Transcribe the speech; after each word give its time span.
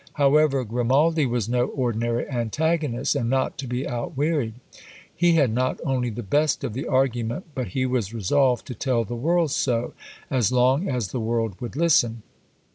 However, 0.13 0.63
Grimaldi 0.63 1.27
was 1.27 1.47
no 1.47 1.65
ordinary 1.65 2.27
antagonist, 2.27 3.13
and 3.15 3.29
not 3.29 3.59
to 3.59 3.67
be 3.67 3.85
outwearied. 3.85 4.55
He 5.15 5.33
had 5.33 5.53
not 5.53 5.79
only 5.85 6.09
the 6.09 6.23
best 6.23 6.63
of 6.63 6.73
the 6.73 6.87
argument, 6.87 7.45
but 7.53 7.67
he 7.77 7.85
was 7.85 8.11
resolved 8.11 8.65
to 8.65 8.73
tell 8.73 9.03
the 9.05 9.13
world 9.15 9.51
so, 9.51 9.93
as 10.31 10.51
long 10.51 10.89
as 10.89 11.09
the 11.09 11.19
world 11.19 11.61
would 11.61 11.75
listen. 11.75 12.23